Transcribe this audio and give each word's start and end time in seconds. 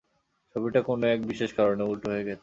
ছবিটা 0.55 0.79
কোনো 0.81 1.03
এক 1.07 1.19
বিশেষ 1.27 1.49
কারণে 1.53 1.83
উলটো 1.83 2.07
হয়ে 2.09 2.23
গেছে। 2.23 2.39